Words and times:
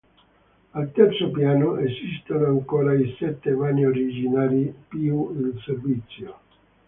Al 0.73 0.91
terzo 0.93 1.29
piano 1.31 1.77
esistono 1.77 2.47
ancora 2.47 2.95
i 2.95 3.13
sette 3.19 3.51
vani 3.51 3.85
originari 3.85 4.73
più 4.87 5.29
il 5.37 5.61
servizio. 5.63 6.39